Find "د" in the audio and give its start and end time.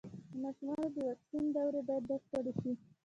0.31-0.33, 0.95-0.97